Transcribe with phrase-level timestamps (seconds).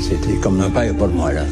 [0.00, 1.42] C'était comme un père pour moi, là,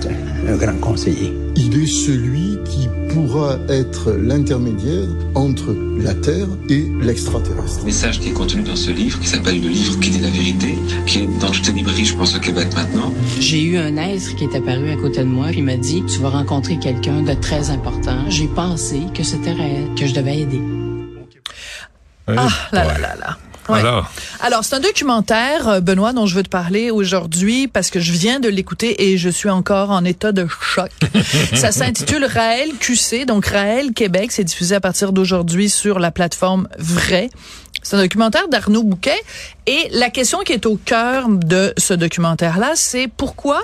[0.49, 1.35] un grand conseiller.
[1.57, 7.81] Il est celui qui pourra être l'intermédiaire entre la Terre et l'extraterrestre.
[7.81, 10.31] Le message qui est contenu dans ce livre, qui s'appelle Le livre qui dit la
[10.31, 13.13] vérité, qui est dans toutes les librairies, je pense, au Québec maintenant.
[13.41, 16.03] J'ai eu un être qui est apparu à côté de moi puis il m'a dit
[16.07, 18.17] tu vas rencontrer quelqu'un de très important.
[18.29, 20.63] J'ai pensé que c'était réel, que je devais aider.
[22.27, 23.39] Ah, là, là, là, là.
[23.69, 23.81] Ouais.
[23.81, 28.01] Alors, Alors, c'est un documentaire, euh, Benoît, dont je veux te parler aujourd'hui parce que
[28.01, 30.91] je viens de l'écouter et je suis encore en état de choc.
[31.55, 34.33] Ça s'intitule Raël QC, donc Raël Québec.
[34.33, 37.31] C'est diffusé à partir d'aujourd'hui sur la plateforme Vrai.
[37.83, 39.21] C'est un documentaire d'Arnaud Bouquet
[39.67, 43.61] et la question qui est au cœur de ce documentaire-là, c'est pourquoi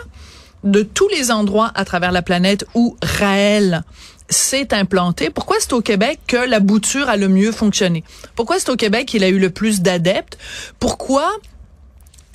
[0.62, 3.82] de tous les endroits à travers la planète où Raël
[4.28, 8.04] s'est implanté, pourquoi c'est au Québec que la bouture a le mieux fonctionné?
[8.34, 10.38] Pourquoi c'est au Québec qu'il a eu le plus d'adeptes?
[10.78, 11.30] Pourquoi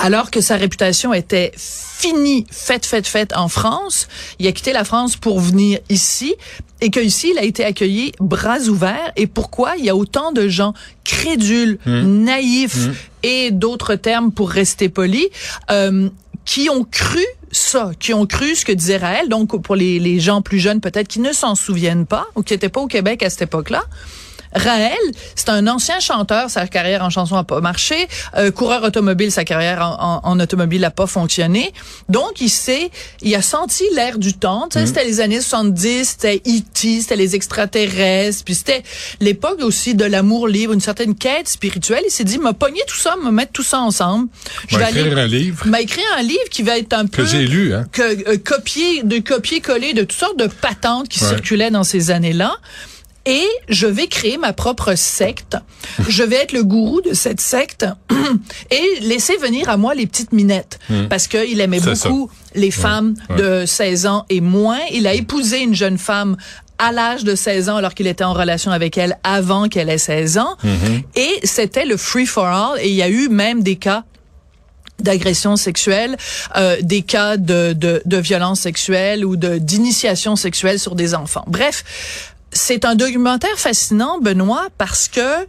[0.02, 4.08] alors que sa réputation était finie, faite, faite, faite en France,
[4.40, 6.36] il a quitté la France pour venir ici
[6.82, 9.12] et qu'ici, il a été accueilli bras ouverts?
[9.18, 10.74] Et pourquoi il y a autant de gens
[11.04, 12.88] crédules, naïfs
[13.24, 15.28] et d'autres termes pour rester poli,
[15.72, 16.10] euh,
[16.46, 19.30] qui ont cru ça, qui ont cru ce que disait Raël.
[19.30, 22.54] Donc, pour les, les gens plus jeunes, peut-être, qui ne s'en souviennent pas ou qui
[22.54, 23.84] n'étaient pas au Québec à cette époque-là,
[24.54, 24.98] Raël,
[25.36, 28.08] c'est un ancien chanteur, sa carrière en chanson a pas marché.
[28.38, 31.72] Euh, coureur automobile, sa carrière en, en- en automobile a pas fonctionné.
[32.10, 32.90] Donc, il s'est,
[33.22, 34.68] il a senti l'air du temps.
[34.72, 38.84] Sais, C'était les années 70, c'était E.T., c'était les extraterrestres, puis c'était
[39.20, 42.02] l'époque aussi de l'amour libre, une certaine quête spirituelle.
[42.08, 44.30] Il s'est dit, m'a pogné tout ça, me mettre tout ça ensemble.
[44.72, 47.46] m'a écrire un livre m'a écrit un livre qui va être un peu que j'ai
[47.46, 47.86] lu, hein.
[47.92, 51.30] que euh, copier de copier-coller de toutes sortes de patentes qui Ouais.
[51.30, 52.56] circulaient dans ces années-là.
[53.30, 55.58] Et je vais créer ma propre secte.
[56.08, 57.86] je vais être le gourou de cette secte
[58.72, 60.80] et laisser venir à moi les petites minettes.
[61.10, 61.94] Parce qu'il aimait Hmm.
[62.10, 63.38] Beaucoup les femmes ouais.
[63.38, 64.80] de 16 ans et moins.
[64.92, 66.38] Il a épousé une jeune femme
[66.78, 69.98] à l'âge de 16 ans alors qu'il était en relation avec elle avant qu'elle ait
[69.98, 70.56] 16 ans.
[70.64, 71.04] Mm-hmm.
[71.16, 72.80] Et c'était le free for all.
[72.82, 74.04] Et il y a eu même des cas
[75.00, 76.18] d'agression sexuelle,
[76.58, 81.46] euh, des cas de, de, de violence sexuelle ou de d'initiation sexuelle sur des enfants.
[81.48, 81.86] Bref,
[82.52, 85.48] c'est un documentaire fascinant, Benoît, parce que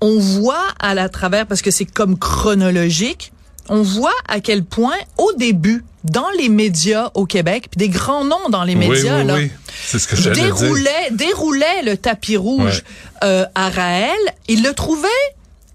[0.00, 3.32] on voit à la travers, parce que c'est comme chronologique,
[3.68, 8.24] on voit à quel point, au début, dans les médias au Québec, puis des grands
[8.24, 9.50] noms dans les Oui, médias, oui, là, oui.
[9.86, 10.54] C'est ce que j'allais dire.
[10.54, 12.62] déroulait, déroulait le tapis rouge
[13.22, 13.24] Ouais.
[13.24, 14.16] euh, à Raël,
[14.48, 15.08] il le trouvait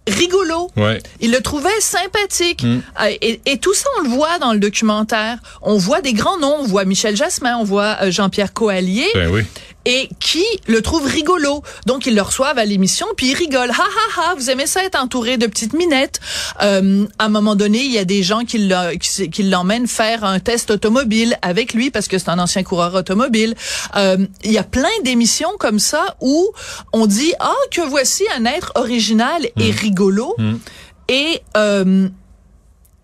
[0.08, 0.70] rigolo.
[0.78, 1.02] Ouais.
[1.20, 2.64] Il le trouvait sympathique.
[2.64, 2.82] Mm.
[3.02, 5.38] Euh, et, et tout ça, on le voit dans le documentaire.
[5.62, 6.58] On voit des grands noms.
[6.62, 9.08] On voit Michel Jasmin, on voit euh, Jean-Pierre Coallier.
[9.14, 9.44] Ben oui.
[9.86, 11.64] Et qui le trouvent rigolo.
[11.88, 13.72] Donc, ils le reçoivent à l'émission, puis ils rigolent.
[13.72, 16.20] Ha, ha, ha, vous aimez ça être entouré de petites minettes.
[16.62, 18.60] Euh, à un moment donné, il y a des gens qui
[19.44, 23.56] l'emmènent faire un test automobile avec lui, parce que c'est un ancien coureur automobile.
[23.96, 26.52] Euh, il y a plein d'émissions comme ça où
[26.94, 30.36] on dit, ah, que voici un être original et rigolo.
[31.08, 31.42] Et...
[31.58, 32.08] Euh,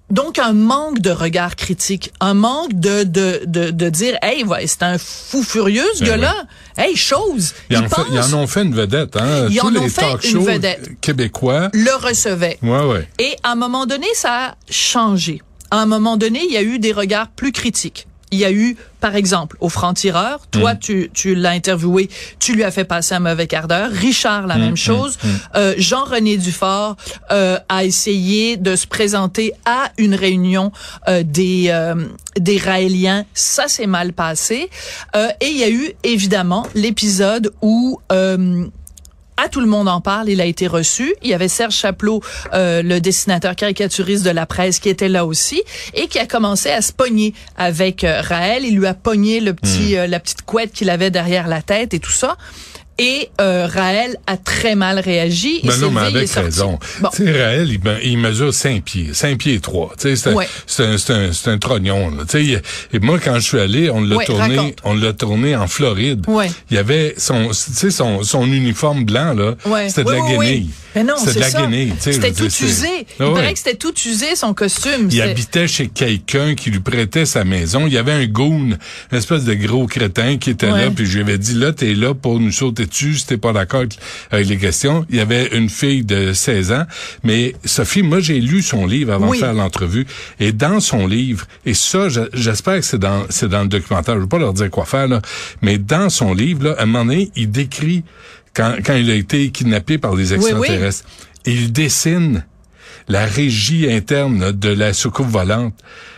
[0.10, 4.66] donc un manque de regard critique, un manque de de de, de dire hey ouais,
[4.68, 6.34] c'est un fou furieux ce Ben gars-là.
[6.78, 9.48] Hey chose, Ils il en, fait- ils en ont fait une vedette, hein.
[9.50, 10.90] Ils Tous en les ont fait talk une vedette.
[11.02, 11.70] québécois.
[11.74, 12.58] le recevait.
[12.62, 13.10] Ouais, ouais.
[13.20, 15.42] Et à un moment donné, ça a changé.
[15.72, 18.08] À un moment donné, il y a eu des regards plus critiques.
[18.32, 20.80] Il y a eu, par exemple, au franc-tireur, toi, Mm.
[20.80, 22.10] tu, tu l'as interviewé,
[22.40, 23.90] tu lui as fait passer un mauvais quart d'heure.
[23.92, 25.18] Richard, la Mm, même mm, chose.
[25.56, 26.98] Euh, Jean-René Dufort
[27.32, 30.72] euh, a essayé de se présenter à une réunion
[31.08, 31.96] euh, des, euh,
[32.38, 33.26] des Raéliens.
[33.34, 34.70] Ça s'est mal passé.
[35.16, 38.00] Euh, et il y a eu, évidemment, l'épisode où...
[39.40, 41.14] À tout le monde en parle, il a été reçu.
[41.22, 42.22] Il y avait Serge Chaplot,
[42.54, 45.62] euh, le dessinateur caricaturiste de la presse, qui était là aussi
[45.94, 48.66] et qui a commencé à se pogner avec euh, Raël.
[48.66, 50.00] Il lui a pogné le petit, Hmm.
[50.00, 52.36] euh, la petite couette qu'il avait derrière la tête et tout ça.
[53.00, 55.60] Et euh, Raël a très mal réagi.
[55.64, 56.80] Il Ben non, mais levé, il est avec raison.
[57.00, 57.10] Bon.
[57.20, 59.94] Raël, il, me- il mesure 5 pieds, 5 pieds 3.
[60.00, 60.48] Tu sais, c'est un, Ouais.
[60.66, 61.14] c'est un, c'est
[61.50, 62.24] un, un trognon, là.
[62.26, 62.62] Tu sais, il-
[62.94, 64.78] et moi, quand je suis allé, on l'a Ouais, tourné, raconte.
[64.84, 66.24] on l'a tourné en Floride.
[66.28, 66.50] Ouais.
[66.72, 69.54] Il y avait son, tu sais, son, son uniforme blanc, là.
[69.90, 70.70] C'était de Oui, la oui, oui.
[70.98, 71.62] Mais non, c'est de la ça.
[71.62, 72.88] guenille, tu sais, C'était tout dire, usé.
[73.02, 73.34] Il Ah ouais.
[73.36, 75.10] paraît que c'était tout usé, son costume.
[75.12, 77.86] Il habitait chez quelqu'un qui lui prêtait sa maison.
[77.86, 78.78] Il y avait un goon,
[79.12, 80.86] une espèce de gros crétin qui était Ouais.
[80.86, 83.38] là, puis je lui avais dit, là, t'es là pour nous sauter dessus si t'es
[83.38, 83.84] pas d'accord
[84.32, 85.06] avec- les questions.
[85.12, 86.86] Il y avait une fille de 16 ans,
[87.24, 89.38] mais Sophie, moi, j'ai lu son livre avant Oui.
[89.38, 90.08] de faire l'entrevue,
[90.40, 94.16] et dans son livre, et ça, je- j'espère que c'est dans, c'est dans le documentaire,
[94.16, 95.22] je veux pas leur dire quoi faire, là,
[95.62, 98.04] mais dans son livre, là, à un moment donné, il décrit
[98.58, 100.36] quand, quand il a été kidnappé par des oui.
[100.36, 101.06] extraterrestres.
[101.46, 102.44] Et il dessine
[103.08, 105.74] la régie interne de la soucoupe volante.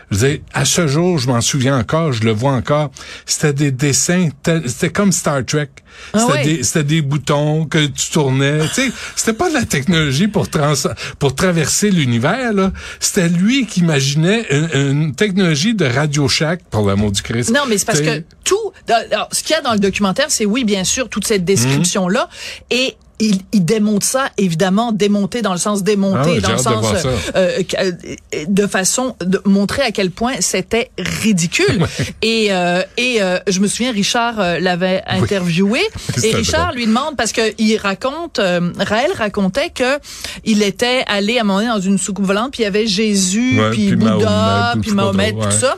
[0.10, 2.90] Je veux dire, à ce jour, je m'en souviens encore, je le vois encore.
[3.28, 5.70] C'était des dessins, c'était comme Star Trek.
[6.14, 6.26] Ah
[6.62, 8.60] C'était des, boutons que tu tournais.
[8.74, 10.74] tu sais, c'était pas de la technologie pour trans,
[11.20, 12.54] pour traverser l'univers.
[12.54, 12.72] là.
[13.00, 17.52] C'était lui qui imaginait une, une technologie de Radio Shack, pour l'amour du Christ.
[17.52, 18.58] Non, mais c'est parce que tout,
[18.92, 22.30] alors, ce qu'il y a dans le documentaire, c'est oui, bien sûr, toute cette description-là,
[22.70, 26.62] et il, il démonte ça, évidemment, démonté dans le sens démonté, Ah dans le de
[26.62, 27.10] sens voir ça.
[27.36, 27.92] euh, euh,
[28.48, 31.86] de façon de montrer à quel point c'était ridicule.
[32.22, 35.82] Et euh, et euh, je me souviens, Richard euh, l'avait interviewé,
[36.24, 36.78] et Richard drôle.
[36.78, 40.00] lui demande parce que il raconte, euh, Raël racontait que
[40.46, 42.88] il était allé à un moment donné dans une soucoupe volante, puis il y avait
[42.88, 45.76] Jésus, Ouais, puis puis Bouddha, Mahomet, puis Mahomet, tout ça.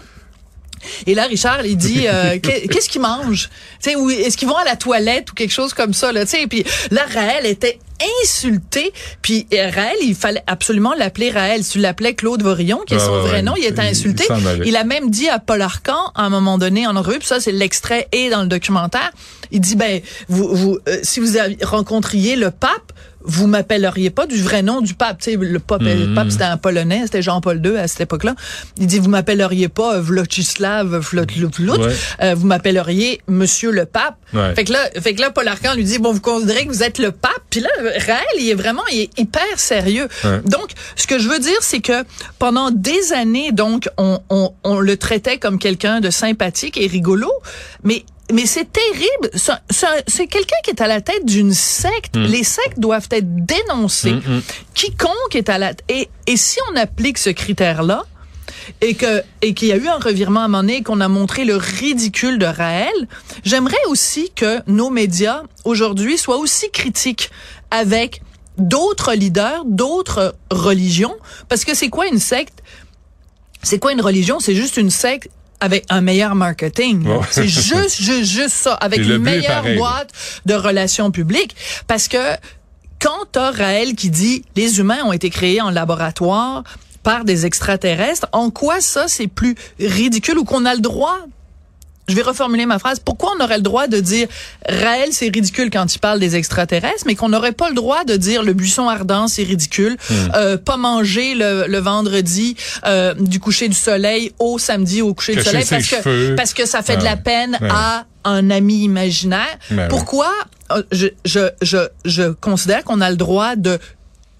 [1.07, 3.49] Et là, Richard, il dit, euh, qu'est- qu'est-ce qu'ils mangent?
[3.85, 6.47] Est-ce qu'ils vont à la toilette ou quelque chose comme ça, là, sais.
[6.47, 7.79] Puis là, Raël était
[8.23, 8.91] insulté.
[9.21, 11.65] Puis euh, Raël, il fallait absolument l'appeler Raël.
[11.65, 14.25] Tu l'appelais Claude Vorillon, qui est Ah son vrai ouais, nom, il était insulté.
[14.65, 17.51] il a même dit à Paul Arcan, à un moment donné, en puis ça, c'est
[17.51, 19.11] l'extrait et dans le documentaire,
[19.51, 21.33] il dit, ben, vous, vous, euh, si vous
[21.63, 22.93] rencontriez le pape,
[23.23, 25.19] vous m'appelleriez pas du vrai nom du pape.
[25.21, 26.09] Tu sais, le pape, Mhm.
[26.09, 28.33] le pape c'était un polonais, c'était Jean-Paul II à cette époque-là.
[28.79, 31.93] Il dit, vous m'appelleriez pas euh, Vlochislav Vlotlout, Ouais.
[32.23, 34.15] euh, vous m'appelleriez Monsieur le pape.
[34.33, 34.55] Ouais.
[34.55, 36.81] Fait que là, fait que là, Paul Arcand lui dit, bon, vous considérez que vous
[36.83, 37.31] êtes le pape?
[37.51, 37.69] Puis là,
[38.07, 40.07] Raël, il est vraiment, il est hyper sérieux.
[40.23, 40.39] Ouais.
[40.45, 42.03] Donc, ce que je veux dire, c'est que
[42.39, 47.31] pendant des années, donc, on, on, on le traitait comme quelqu'un de sympathique et rigolo,
[47.83, 48.03] mais
[48.33, 49.29] mais c'est terrible.
[49.33, 52.15] C'est- quelqu'un qui est à la tête d'une secte.
[52.15, 54.15] Les sectes doivent être dénoncées.
[54.73, 58.03] Quiconque est à la et et si on applique ce critère-là,
[58.81, 61.01] et que et qu'il y a eu un revirement à un moment donné et qu'on
[61.01, 62.93] a montré le ridicule de Raël,
[63.43, 67.31] j'aimerais aussi que nos médias aujourd'hui soient aussi critiques
[67.71, 68.21] avec
[68.57, 71.15] d'autres leaders, d'autres religions,
[71.49, 72.61] parce que c'est quoi une secte?
[73.63, 74.39] C'est quoi une religion?
[74.39, 75.29] C'est juste une secte
[75.59, 77.07] avec un meilleur marketing.
[77.29, 80.09] C'est juste, juste, juste ça, avec une meilleure boîte
[80.47, 81.55] de relations publiques,
[81.87, 82.17] parce que
[82.99, 86.63] quand t'as Raël qui dit les humains ont été créés en laboratoire
[87.03, 91.17] par des extraterrestres, en quoi ça c'est plus ridicule ou qu'on a le droit?
[92.07, 92.99] Je vais reformuler ma phrase.
[92.99, 94.27] Pourquoi on aurait le droit de dire
[94.67, 98.17] Raël, c'est ridicule quand il parle des extraterrestres, mais qu'on n'aurait pas le droit de
[98.17, 100.13] dire le buisson ardent, c'est ridicule, Hmm.
[100.35, 105.35] euh, pas manger le, le vendredi euh, du coucher du soleil au samedi au coucher
[105.35, 105.63] du soleil?
[105.69, 107.69] parce que parce que ça fait de Ah, la peine ouais.
[107.71, 109.57] à un ami imaginaire.
[109.69, 110.31] Ben Pourquoi
[110.71, 113.79] euh, je, je, je, je considère qu'on a le droit de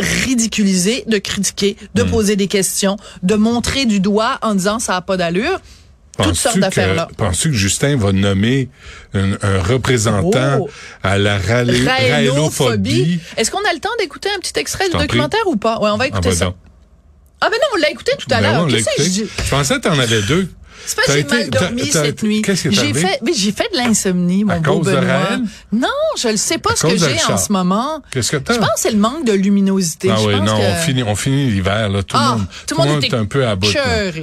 [0.01, 2.10] ridiculiser, de critiquer, de Hmm.
[2.10, 5.60] poser des questions, de montrer du doigt en disant ça a pas d'allure.
[6.22, 7.08] Toutes sortes d'affaires-là.
[7.17, 8.70] Penses-tu que Justin va nommer
[9.13, 10.70] un, un représentant Oh.
[11.03, 13.20] à la ralé- raélophobie?
[13.38, 15.79] Est-ce qu'on a le temps d'écouter un petit extrait du documentaire ou pas?
[15.79, 16.53] Ouais, on va Ah, écouter ben ça.
[17.43, 18.70] Ah ben non, on l'a écouté tout à Ben l'heure.
[18.70, 19.25] je dis?
[19.43, 20.48] Je pensais que t'en avais deux.
[20.85, 22.41] C'est pas que j'ai mal dormi cette nuit.
[22.41, 24.91] qu'est-ce qui est J'ai fait, mais j'ai fait de l'insomnie, mon À beau cause de
[24.95, 25.17] Benoît.
[25.17, 25.41] Raël?
[25.71, 28.01] Non, je ne sais pas À ce que de j'ai en ce moment.
[28.11, 28.53] Qu'est-ce que t'as?
[28.53, 30.09] Je pense que c'est le manque de luminosité.
[30.11, 30.63] Ah je oui, pense non, que...
[30.63, 32.03] on finit, on finit l'hiver, là.
[32.03, 33.73] Tout, Ah, le monde, tout le monde est un peu à bout.
[33.73, 33.81] là.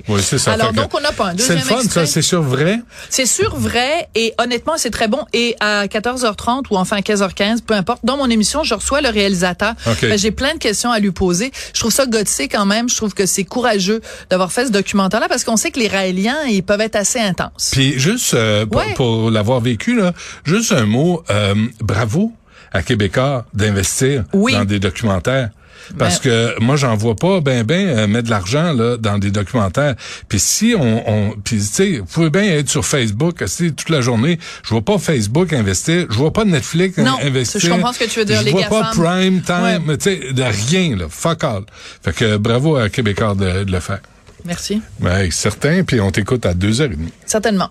[0.08, 0.52] Oui, c'est ça.
[0.52, 2.06] Alors, Fait que donc, on n'a pas un C'est le fun, ça.
[2.06, 2.80] C'est sur vrai?
[3.10, 5.24] C'est sûr vrai et honnêtement, c'est très bon.
[5.32, 9.08] Et à 14h30 ou enfin à 15h15, peu importe, dans mon émission, je reçois le
[9.08, 9.74] réalisateur.
[10.02, 11.52] Ben, J'ai plein de questions à lui poser.
[11.74, 12.88] Je trouve ça gothique quand même.
[12.88, 14.00] Je trouve que c'est courageux
[14.30, 17.70] d'avoir fait ce documentaire-là parce qu'on sait que les Raéliens, ils peuvent être assez intenses.
[17.72, 18.94] Puis juste euh, pour, Ouais.
[18.94, 20.12] pour l'avoir vécu là,
[20.44, 22.32] juste un mot euh, bravo
[22.72, 24.52] à Québécois d'investir Oui.
[24.52, 25.50] dans des documentaires.
[25.96, 29.30] Parce que moi j'en vois pas ben ben euh, mettre de l'argent là dans des
[29.30, 29.94] documentaires.
[30.28, 34.02] Puis si on, on puis tu sais vous pouvez bien être sur Facebook toute la
[34.02, 34.38] journée.
[34.64, 37.58] Je vois pas Facebook investir, je vois pas Netflix Non, investir.
[37.62, 38.90] je comprends ce que tu veux dire, Je vois pas.
[38.94, 39.96] Prime Time, Ouais.
[39.96, 41.62] tu sais de rien là, fuck all.
[42.04, 44.00] Fait que bravo à Québécois de, de le faire.
[44.45, 44.83] Merci.
[45.00, 46.97] Ouais, certain, puis on t'écoute à 2h30.
[47.26, 47.71] Certainement.